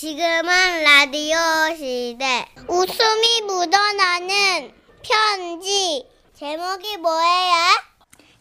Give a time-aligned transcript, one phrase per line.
[0.00, 1.38] 지금은 라디오
[1.74, 2.44] 시대.
[2.68, 4.70] 웃음이 묻어나는
[5.02, 6.06] 편지.
[6.34, 7.54] 제목이 뭐예요?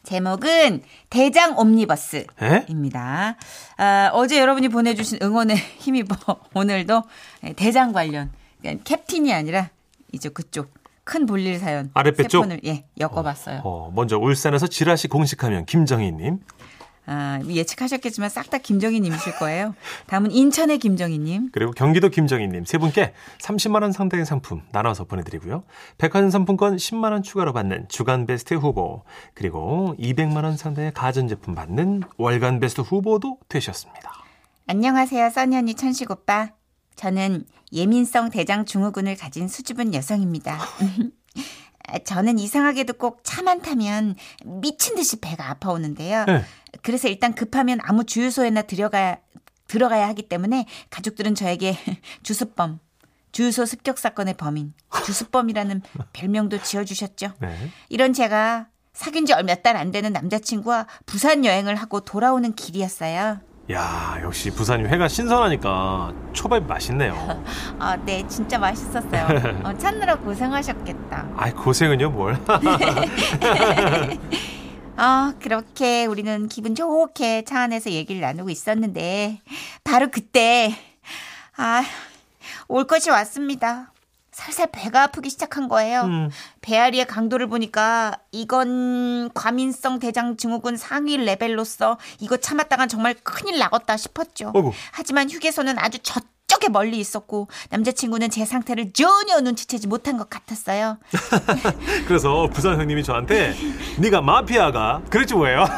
[0.03, 2.25] 제목은 대장 옴니버스.
[2.41, 2.65] 에?
[2.67, 3.37] 입니다.
[3.77, 7.03] 아, 어제 여러분이 보내주신 응원에 힘입어 오늘도
[7.55, 9.69] 대장 관련 그러니까 캡틴이 아니라
[10.11, 10.73] 이제 그쪽
[11.05, 12.41] 큰 볼일 사연 아랫배 세 쪽?
[12.41, 13.61] 편을 예 엮어봤어요.
[13.63, 16.37] 어, 먼저 울산에서 지라시 공식하면 김정희님.
[17.07, 19.75] 아, 예측하셨겠지만 싹 다 김정희님이실 거예요.
[20.07, 21.49] 다음은 인천의 김정희님.
[21.51, 25.63] 그리고 경기도 김정희님 세 분께 30만 원 상당의 상품 나눠서 보내드리고요.
[25.97, 32.03] 백화점 상품권 10만 원 추가로 받는 주간 베스트 후보 그리고 200만 원 상당의 가전제품 받는
[32.17, 34.11] 월간 베스트 후보도 되셨습니다.
[34.67, 36.49] 안녕하세요, 써니 언니 천식 오빠.
[36.95, 40.57] 저는 예민성 대장 증후군을 가진 수줍은 여성입니다.
[42.03, 46.25] 저는 이상하게도 꼭 차만 타면 미친 듯이 배가 아파오는데요.
[46.25, 46.43] 네.
[46.81, 49.17] 그래서 일단 급하면 아무 주유소에나 들어가야
[49.67, 51.77] 들어가야 하기 때문에 가족들은 저에게
[52.23, 52.79] 주수범,
[53.31, 54.73] 주유소 습격 사건의 범인,
[55.05, 55.81] 주수범이라는
[56.13, 57.33] 별명도 지어주셨죠.
[57.39, 57.71] 네.
[57.89, 63.39] 이런 제가 사귄 지몇달안 되는 남자친구와 부산 여행을 하고 돌아오는 길이었어요.
[63.71, 67.41] 야 역시 부산이 회가 신선하니까 초밥이 맛있네요.
[67.79, 69.63] 아, 네, 진짜 맛있었어요.
[69.63, 71.29] 어, 찾느라 고생하셨겠다.
[71.35, 72.37] 아이 고생은요 뭘?
[74.97, 79.41] 아, 그렇게 우리는 기분 좋게 차 안에서 얘기를 나누고 있었는데,
[79.83, 80.73] 바로 그때,
[81.57, 81.83] 아,
[82.67, 83.91] 올 것이 왔습니다.
[84.35, 86.01] 살살 배가 아프기 시작한 거예요.
[86.01, 86.29] 음.
[86.59, 94.51] 배앓이의 강도를 보니까 이건 과민성 대장 증후군 상위 레벨로서 이거 참았다간 정말 큰일 나겠다 싶었죠.
[94.53, 94.73] 어이구.
[94.91, 100.97] 하지만 휴게소는 아주 저쪽에 멀리 있었고 남자친구는 제 상태를 전혀 눈치채지 못한 것 같았어요.
[102.05, 103.55] 그래서 부산 형님이 저한테
[103.99, 105.63] 네가 마피아가 그랬지 뭐예요?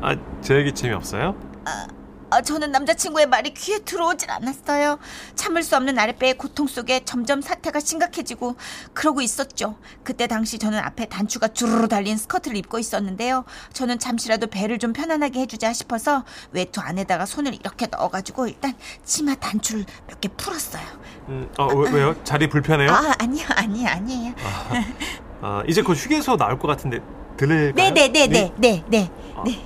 [0.00, 1.36] 아, 제 얘기 재미없어요?
[2.30, 4.98] 아, 저는 남자친구의 말이 귀에 들어오질 않았어요.
[5.34, 8.54] 참을 수 없는 아랫배의 고통 속에 점점 사태가 심각해지고
[8.94, 9.76] 그러고 있었죠.
[10.04, 13.44] 그때 당시 저는 앞에 단추가 주르르 달린 스커트를 입고 있었는데요.
[13.72, 18.74] 저는 잠시라도 배를 좀 편안하게 해주자 싶어서 외투 안에다가 손을 이렇게 넣어가지고 일단
[19.04, 20.82] 치마 단추를 몇 개 풀었어요.
[21.30, 22.14] 음, 어, 왜, 왜요?
[22.24, 22.90] 자리 불편해요?
[22.92, 24.34] 아, 아니요, 아니요, 아니에요.
[25.40, 27.00] 아, 이제 곧 휴게소 나올 것 같은데
[27.40, 27.90] 들릴까요?
[27.92, 29.10] 네네네 네, 네, 네.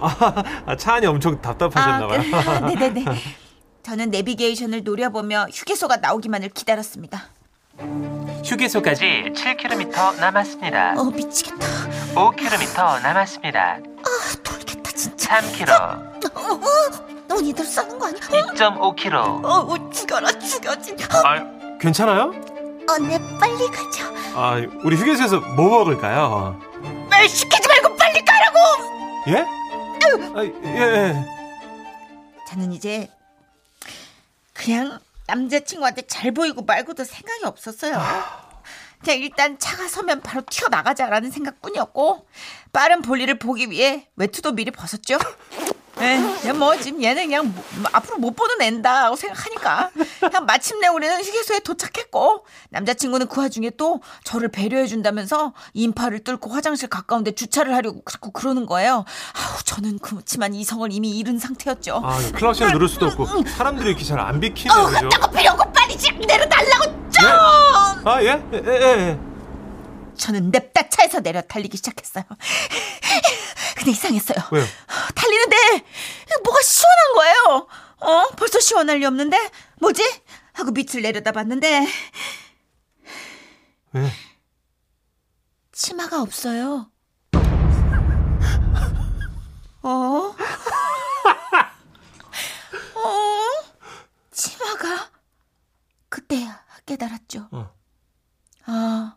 [0.00, 2.22] 아, 아, 차 안이 엄청 답답하셨나 봐요.
[2.30, 3.04] 그, 아, 네네네.
[3.82, 7.24] 저는 내비게이션을 노려보며 휴게소가 나오기만을 기다렸습니다.
[8.44, 10.94] 휴게소까지 7km 남았습니다.
[10.96, 11.66] 어, 미치겠다.
[12.14, 13.78] 5km 남았습니다.
[14.44, 15.40] 돌겠다, 진짜.
[15.40, 16.60] 3km, 어, 어,
[17.26, 18.20] 너 니들 싸는 거 아니야?
[18.20, 19.14] 2.5km.
[19.44, 21.08] 어, 어, 죽여라, 죽여, 진짜.
[21.24, 21.44] 아,
[21.80, 22.32] 괜찮아요?
[22.88, 24.12] 어, 네, 빨리 가자.
[24.36, 26.60] 아, 우리 휴게소에서 뭐 먹을까요?
[27.14, 28.58] 말 시키지 말고 빨리 가라고!
[29.28, 29.46] 예?
[30.34, 31.24] 아, 예, 예.
[32.48, 33.08] 저는 이제
[34.52, 34.98] 그냥
[35.28, 38.02] 남자친구한테 잘 보이고 말고도 생각이 없었어요.
[39.00, 42.26] 그냥 일단 차가 서면 바로 튀어나가자라는 생각뿐이었고
[42.72, 45.16] 빠른 볼일을 보기 위해 외투도 미리 벗었죠.
[46.00, 49.90] 에, 그냥 뭐 지금 얘는 그냥 뭐- 앞으로 못 보는 앤다고 생각하니까
[50.20, 56.88] 그냥 마침내 우리는 휴게소에 도착했고 남자친구는 그 와중에 또 저를 배려해 준다면서 인파를 뚫고 화장실
[56.88, 59.04] 가까운데 주차를 하려고 자꾸 그러는 거예요.
[59.34, 62.00] 아우 저는 그렇지만 이성을 이미 잃은 상태였죠.
[62.04, 63.26] 아, 클락션 누를 수도 없고
[63.56, 65.08] 사람들이 이렇게 잘 안 비키네요, 어, 그죠?
[65.10, 67.24] 따고 필요 없고 빨리 지금 내려달라고 좀!
[68.08, 68.42] 아, 예?
[68.52, 68.80] 예, 예,
[69.10, 69.18] 예.
[70.16, 72.24] 저는 냅다 차에서 내려 달리기 시작했어요.
[73.76, 74.38] 근데 이상했어요.
[74.52, 74.64] 왜요?
[75.50, 75.84] 달리는데
[76.42, 77.68] 뭐가 시원한 거예요.
[78.00, 78.28] 어?
[78.36, 79.36] 벌써 시원할 리 없는데
[79.80, 80.02] 뭐지?
[80.52, 81.86] 하고 밑을 내려다봤는데
[83.92, 84.10] 왜?
[85.72, 86.90] 치마가 없어요.
[89.82, 89.88] 어?
[89.88, 90.34] 어?
[94.30, 95.10] 치마가
[96.08, 97.48] 그때야 깨달았죠.
[97.50, 97.74] 어.
[98.66, 99.16] 아,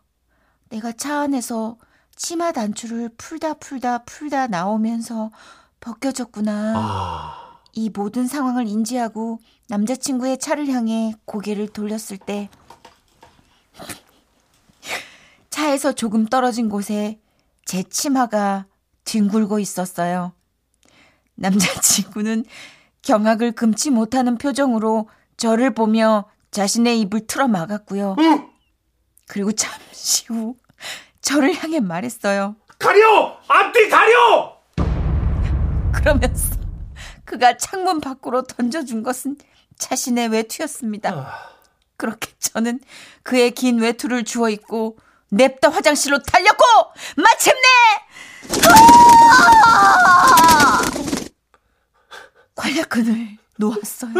[0.68, 1.78] 내가 차 안에서
[2.16, 5.30] 치마 단추를 풀다 풀다 풀다 나오면서
[5.80, 6.72] 벗겨졌구나.
[6.76, 9.38] 아, 이 모든 상황을 인지하고
[9.68, 12.48] 남자친구의 차를 향해 고개를 돌렸을 때
[15.50, 17.18] 차에서 조금 떨어진 곳에
[17.64, 18.66] 제 치마가
[19.04, 20.32] 뒹굴고 있었어요.
[21.34, 22.44] 남자친구는
[23.02, 28.16] 경악을 금치 못하는 표정으로 저를 보며 자신의 입을 틀어 막았고요.
[29.26, 30.56] 그리고 잠시 후
[31.20, 32.56] 저를 향해 말했어요.
[32.78, 33.38] 가려!
[33.48, 34.57] 앞뒤 가려!
[35.94, 36.56] 그러면서
[37.24, 39.36] 그가 창문 밖으로 던져준 것은
[39.78, 41.56] 자신의 외투였습니다.
[41.96, 42.80] 그렇게 저는
[43.22, 44.98] 그의 긴 외투를 주워 입고
[45.30, 46.64] 냅다 화장실로 달렸고
[47.16, 47.60] 마침내
[49.66, 50.80] 아!
[52.54, 54.12] 괄약근을 놓았어요.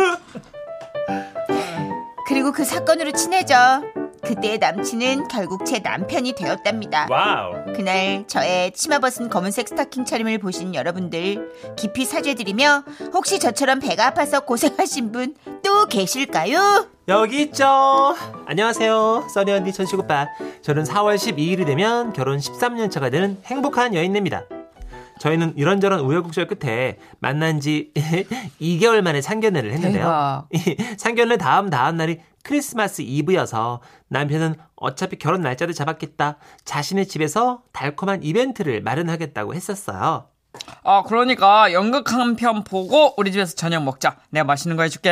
[2.26, 3.82] 그리고 그 사건으로 친해져
[4.28, 7.06] 그때의 남친은 결국 제 남편이 되었답니다.
[7.08, 7.72] 와우.
[7.75, 12.84] 그날 저의 치마 벗은 검은색 스타킹 차림을 보신 여러분들 깊이 사죄드리며
[13.14, 15.34] 혹시 저처럼 배가 아파서 고생하신 분
[15.64, 16.86] 또 계실까요?
[17.08, 18.14] 여기 있죠.
[18.46, 19.28] 안녕하세요.
[19.34, 20.28] 써니 언니 천식 오빠.
[20.62, 24.44] 저는 4월 12일이 되면 결혼 13년 차가 되는 행복한 여인입니다.
[25.18, 27.92] 저희는 이런저런 우여곡절 끝에 만난 지
[28.60, 30.48] 2개월 만에 상견례를 했는데요.
[30.96, 36.38] 상견례 다음 다음 날이 크리스마스 이브여서 남편은 어차피 결혼 날짜도 잡았겠다.
[36.64, 40.26] 자신의 집에서 달콤한 이벤트를 마련하겠다고 했었어요.
[40.82, 44.16] 아, 그러니까 연극 한 편 보고 우리 집에서 저녁 먹자.
[44.30, 45.10] 내가 맛있는 거 해줄게.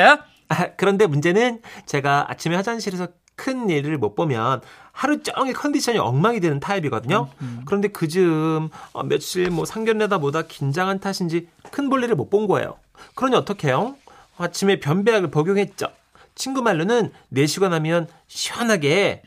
[0.49, 4.63] 아, 그런데 문제는 제가 아침에 화장실에서 큰 일을 못 보면
[4.93, 7.29] 하루 종일 컨디션이 엉망이 되는 타입이거든요.
[7.67, 12.77] 그런데 그즈음 어, 며칠 뭐 상견례다 뭐다 긴장한 탓인지 큰 볼일을 못 본 거예요.
[13.15, 13.95] 그러니 어떡해요?
[14.39, 15.87] 아침에 변배약을 복용했죠.
[16.35, 19.23] 친구 말로는 4시간 하면 시원하게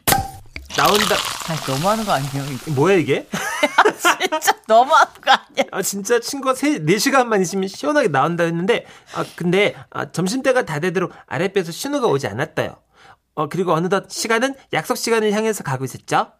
[0.75, 1.15] 나온다.
[1.15, 2.43] 아, 너무하는 거 아니에요?
[2.51, 2.71] 이거?
[2.71, 3.27] 뭐야 이게?
[4.19, 5.65] 진짜 너무하는 거 아니야?
[5.71, 8.85] 아 진짜 친구가 세, 4시간만 있으면 시원하게 나온다 했는데
[9.15, 12.75] 아 근데 아, 점심때가 다 되도록 아랫배에서 신호가 오지 않았다요.
[13.39, 16.33] 어 그리고 어느덧 시간은 약속 시간을 향해서 가고 있었죠.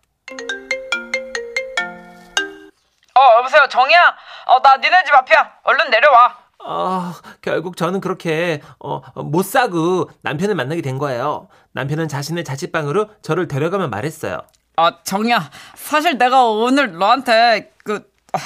[3.16, 4.16] 어, 여보세요, 정이야?
[4.48, 5.60] 어, 나 니네 집 앞이야.
[5.64, 6.38] 얼른 내려와.
[6.62, 11.48] 아 결국 저는 그렇게 어, 못 사고 남편을 만나게 된 거예요.
[11.72, 14.42] 남편은 자신의 자취방으로 저를 데려가면 말했어요.
[14.76, 15.50] 아, 정이야.
[15.76, 18.40] 사실 내가 오늘 너한테 그, 아,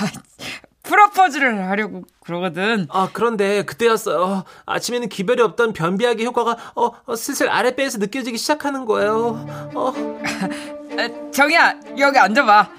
[0.83, 2.88] 프로포즈를 하려고 그러거든.
[2.89, 4.44] 아 그런데 그때였어요.
[4.65, 9.45] 아침에는 기별이 없던 변비약의 효과가 어, 어, 슬슬 아랫배에서 느껴지기 시작하는 거예요.
[9.75, 9.94] 어.
[11.00, 12.69] 에, 정이야, 여기 앉아봐.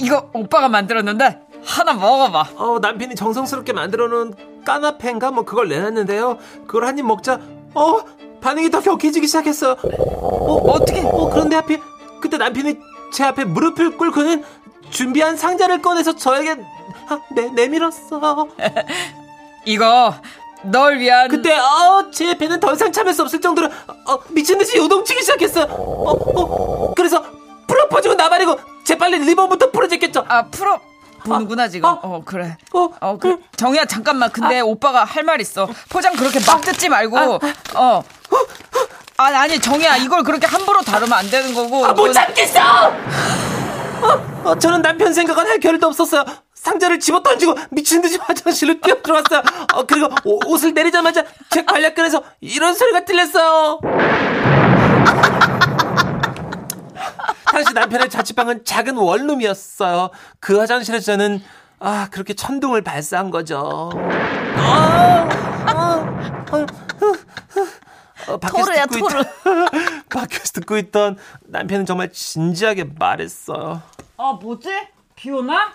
[0.00, 2.50] 이거 오빠가 만들었는데 하나 먹어봐.
[2.56, 4.34] 어, 남편이 정성스럽게 만들어 놓은
[4.64, 6.38] 까나페인가 뭐 그걸 내놨는데요.
[6.66, 7.40] 그걸 한 입 먹자
[7.74, 8.00] 어
[8.40, 9.72] 반응이 더 격해지기 시작했어요.
[9.98, 11.00] 어 어떻게?
[11.00, 11.80] 어 그런데 하필
[12.20, 12.78] 그때 남편이
[13.14, 14.44] 제 앞에 무릎을 꿇고는
[14.90, 16.56] 준비한 상자를 꺼내서 저에게
[17.08, 18.48] 아, 내 내밀었어.
[19.64, 20.14] 이거
[20.62, 23.68] 널 위한 그때 어 제 배는 더 이상 참을 수 없을 정도로
[24.06, 25.64] 어, 미친 듯이 요동치기 시작했어요.
[25.70, 27.22] 어, 어, 그래서
[27.68, 30.24] 프로포즈고 나발이고 재빨리 리본부터 부러졌겠죠.
[30.28, 30.78] 아 프로
[31.24, 31.88] 보는구나 지금.
[31.88, 32.00] 어.
[32.02, 32.56] 어, 그래.
[32.74, 34.30] 어, 어, 그 정이야 잠깐만.
[34.30, 35.68] 근데 오빠가 할 말 있어.
[35.88, 37.16] 포장 그렇게 막 뜯지 말고.
[37.76, 38.02] 어.
[39.24, 41.86] 아 아니 정이야 이걸 그렇게 함부로 다루면 안 되는 거고.
[41.86, 42.60] 아, 못 참겠어!
[44.02, 46.24] 어, 어, 저는 남편 생각은 할 겨를도 없었어요.
[46.52, 49.42] 상자를 집어 던지고 미친 듯이 화장실로 뛰어 들어왔어요.
[49.72, 53.80] 어, 그리고 오- 옷을 내리자마자 제 관략근에서 이런 소리가 들렸어요.
[57.50, 60.10] 당시 남편의 자취방은 작은 원룸이었어요.
[60.38, 61.42] 그 화장실에서 저는
[61.78, 63.90] 아 그렇게 천둥을 발사한 거죠.
[64.56, 65.28] 아,
[65.66, 65.72] 아,
[66.50, 66.74] 아.
[68.28, 69.20] 어, 밖에서 토르야, 듣고 토르.
[69.22, 71.16] 있던- 밖에서 듣고 있던
[71.46, 73.82] 남편은 정말 진지하게 말했어요.
[74.16, 74.68] 아 뭐지?
[75.16, 75.72] 비 오나?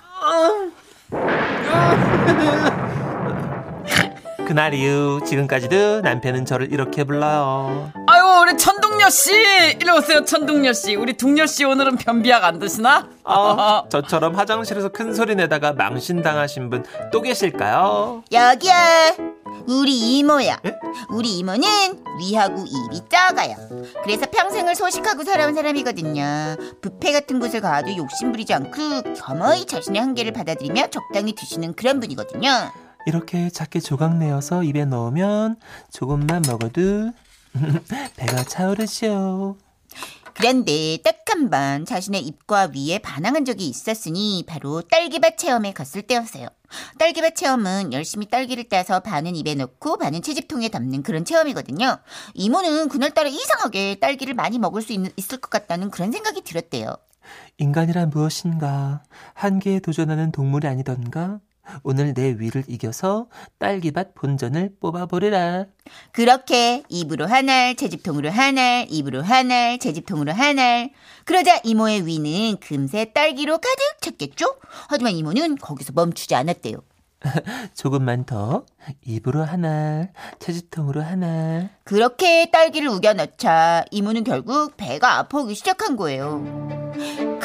[4.47, 7.91] 그날 이후 지금까지도 남편은 저를 이렇게 불러요.
[8.07, 9.31] 아유 우리 천둥녀 씨
[9.79, 10.95] 이리 오세요 천둥녀 씨.
[10.95, 13.07] 우리 동녀 씨 오늘은 변비약 안 드시나?
[13.25, 18.23] 아, 저처럼 화장실에서 큰 소리 내다가 망신 당하신 분 또 계실까요?
[18.31, 19.15] 여기야.
[19.67, 20.59] 우리 이모야.
[20.65, 20.75] 예?
[21.11, 23.55] 우리 이모는 위하고 입이 작아요.
[24.03, 26.55] 그래서 평생을 소식하고 살아온 사람이거든요.
[26.81, 32.71] 뷔페 같은 곳을 가도 욕심부리지 않고 겸허히 자신의 한계를 받아들이며 적당히 드시는 그런 분이거든요.
[33.05, 35.57] 이렇게 작게 조각 내어서 입에 넣으면
[35.91, 37.11] 조금만 먹어도
[38.17, 39.57] 배가 차오르죠.
[40.35, 46.47] 그런데 딱 한 번 자신의 입과 위에 반항한 적이 있었으니 바로 딸기밭 체험에 갔을 때였어요.
[46.97, 51.99] 딸기밭 체험은 열심히 딸기를 따서 반은 입에 넣고 반은 채집통에 담는 그런 체험이거든요.
[52.33, 56.95] 이모는 그날따라 이상하게 딸기를 많이 먹을 수 있, 있을 것 같다는 그런 생각이 들었대요.
[57.57, 59.03] 인간이란 무엇인가?
[59.33, 61.39] 한계에 도전하는 동물이 아니던가?
[61.83, 65.65] 오늘 내 위를 이겨서 딸기밭 본전을 뽑아보리라.
[66.11, 70.91] 그렇게 입으로 한 알, 채집통으로 한 알, 입으로 한 알, 채집통으로 한 알.
[71.25, 74.55] 그러자 이모의 위는 금세 딸기로 가득 찼겠죠?
[74.87, 76.77] 하지만 이모는 거기서 멈추지 않았대요.
[77.75, 78.65] 조금만 더.
[79.05, 80.07] 입으로 하나,
[80.39, 81.69] 채집통으로 하나.
[81.83, 86.43] 그렇게 딸기를 우겨 넣자 이모는 결국 배가 아프기 시작한 거예요.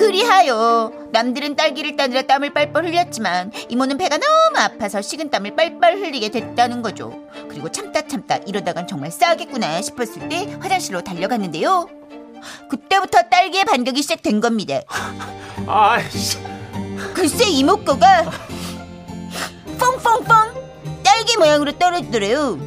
[0.09, 6.31] 그리하여 남들은 딸기를 따느라 땀을 빨빨 흘렸지만 이모는 배가 너무 아파서 식은 땀을 빨빨 흘리게
[6.31, 7.13] 됐다는 거죠.
[7.49, 11.89] 그리고 참다 참다 이러다간 정말 싸겠구나 싶었을 때 화장실로 달려갔는데요.
[12.69, 14.81] 그때부터 딸기의 반격이 시작된 겁니다.
[15.67, 16.39] 아이씨.
[17.15, 18.31] 글쎄 이모 거가
[19.79, 22.59] 뽕뽕뽕 딸기 모양으로 떨어지더래요.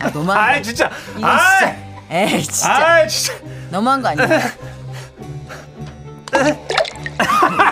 [0.00, 0.90] 아, 너무한 거 진짜.
[1.22, 1.76] 아이, 진짜
[2.10, 3.34] 에이 진짜 아이 진짜.
[3.70, 4.26] 너무한 거 아니야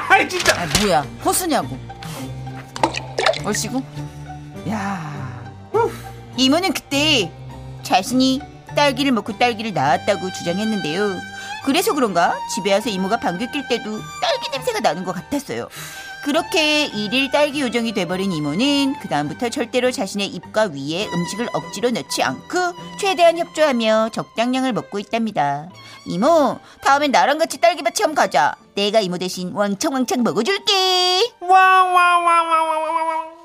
[0.09, 0.55] 아이 진짜.
[0.61, 1.01] 아 뭐야.
[1.25, 1.79] 호수냐고.
[3.45, 3.83] 얼씨구?
[4.69, 5.45] 야.
[6.37, 7.31] 이모는 그때
[7.83, 8.41] 자신이
[8.75, 11.19] 딸기를 먹고 딸기를 낳았다고 주장했는데요.
[11.65, 12.37] 그래서 그런가?
[12.55, 13.85] 집에 와서 이모가 방귀 낄 때도
[14.21, 15.69] 딸기 냄새가 나는 것 같았어요.
[16.27, 22.25] 그렇게 일일 딸기 요정이 돼버린 이모는 그 다음부터 절대로 자신의 입과 위에 음식을 억지로 넣지
[22.25, 25.69] 않고 최대한 협조하며 적당량을 먹고 있답니다.
[26.05, 28.57] 이모, 다음엔 나랑 같이 딸기밭 체험 가자.
[28.75, 31.31] 내가 이모 대신 왕창왕창 먹어줄게.
[31.39, 33.36] 와와와와와와와.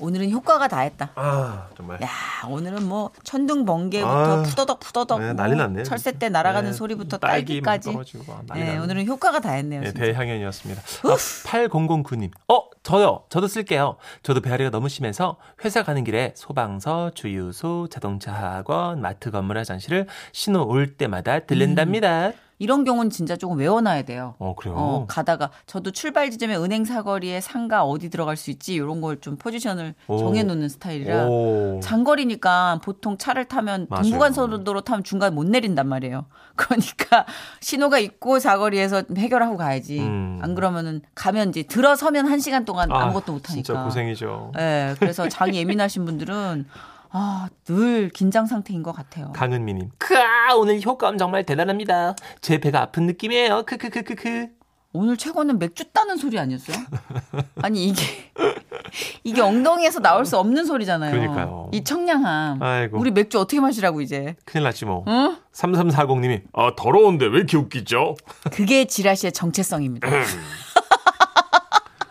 [0.00, 2.00] 오늘은 효과가 다 했다 아 정말.
[2.02, 2.08] 야
[2.48, 5.84] 오늘은 뭐 천둥 번개부터 아유, 푸더덕 푸더덕 네, 뭐 난리 났네요.
[5.84, 8.78] 철새 때 날아가는 네, 소리부터 딸기 딸기까지 떨어지고, 아, 네.
[8.78, 9.92] 오늘은 효과가 다 했네요 네.
[9.92, 10.80] 대향연이었습니다.
[10.80, 12.30] 아, 8009님.
[12.48, 13.24] 어, 저요.
[13.28, 13.96] 저도 쓸게요.
[14.22, 20.62] 저도 배앓이가 너무 심해서 회사 가는 길에 소방서, 주유소, 자동차 학원, 마트 건물 화장실을 신호
[20.64, 22.32] 올 때마다 들른답니다.
[22.60, 24.34] 이런 경우는 진짜 조금 외워놔야 돼요.
[24.38, 24.74] 어, 그래요?
[24.76, 29.36] 어, 가다가 저도 출발 지점에 은행 사거리에 상가 어디 들어갈 수 있지 이런 걸 좀
[29.36, 30.18] 포지션을 오.
[30.18, 31.80] 정해놓는 스타일이라 오.
[31.82, 34.02] 장거리니까 보통 차를 타면 맞아요.
[34.02, 36.26] 동부간선도로 타면 중간 못 내린단 말이에요.
[36.56, 37.26] 그러니까
[37.60, 40.00] 신호가 있고 사거리에서 해결하고 가야지.
[40.00, 40.38] 음.
[40.42, 43.64] 안 그러면은 가면 이제 들어서면 한 시간 동안 아, 아무것도 못 하니까.
[43.64, 44.52] 진짜 고생이죠.
[44.58, 46.66] 예, 그래서 장이 예민하신 분들은
[47.10, 49.32] 아, 늘 긴장 상태인 것 같아요.
[49.32, 49.90] 강은미님.
[49.98, 52.14] 크아, 오늘 효과음 정말 대단합니다.
[52.40, 53.64] 제 배가 아픈 느낌이에요.
[53.64, 54.48] 크크크크크.
[54.92, 56.76] 오늘 최고는 맥주 따는 소리 아니었어요?
[57.60, 58.02] 아니 이게
[59.22, 61.10] 이게 엉덩이에서 나올 수 없는 소리잖아요.
[61.12, 61.68] 그러니까요.
[61.72, 62.62] 이 청량함.
[62.62, 62.98] 아이고.
[62.98, 64.34] 우리 맥주 어떻게 마시라고 이제?
[64.46, 65.04] 큰일 났지 뭐.
[65.06, 65.36] 응?
[65.52, 68.14] 3340님이 아 더러운데 왜 이렇게 웃기죠?
[68.50, 70.08] 그게 지라시의 정체성입니다.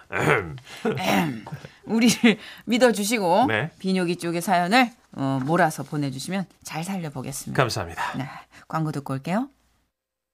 [1.87, 3.71] 우리를 믿어주시고 네.
[3.79, 7.61] 비뇨기 쪽의 사연을 어, 몰아서 보내주시면 잘 살려보겠습니다.
[7.61, 8.17] 감사합니다.
[8.17, 8.25] 네,
[8.67, 9.49] 광고 듣고 올게요.